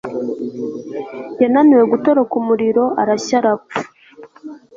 yananiwe 1.41 1.83
gutoroka 1.93 2.33
umuriro 2.41 2.83
arashya 3.01 3.35
arapfa 3.39 3.79